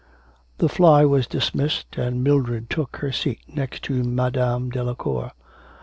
The 0.57 0.67
fly 0.67 1.05
was 1.05 1.27
dismissed, 1.27 1.95
and 1.95 2.23
Mildred 2.23 2.71
took 2.71 2.95
her 2.95 3.11
seat 3.11 3.41
next 3.47 3.83
to 3.83 4.03
Madame 4.03 4.71
Delacour. 4.71 5.33